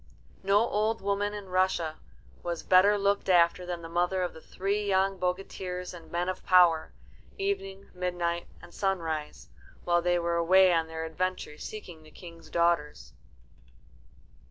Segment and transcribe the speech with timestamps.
[0.41, 1.99] No old woman in Russia
[2.41, 6.43] was better looked after than the mother of the three young bogatirs and men of
[6.43, 6.91] power,
[7.37, 9.49] Evening, Midnight, and Sunrise,
[9.83, 13.13] while they were away on their adventure seeking the King's daughters.